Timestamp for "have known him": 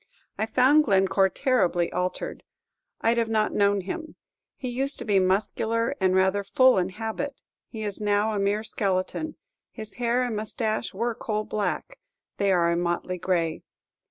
3.51-4.15